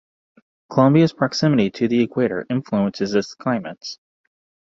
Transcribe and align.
Colombia's 0.71 1.13
proximity 1.13 1.69
to 1.69 1.87
the 1.87 2.01
equator 2.01 2.43
influences 2.49 3.13
its 3.13 3.35
climates. 3.35 3.99